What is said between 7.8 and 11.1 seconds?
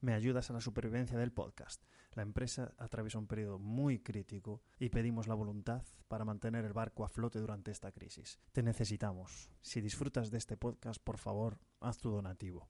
crisis. Te necesitamos. Si disfrutas de este podcast,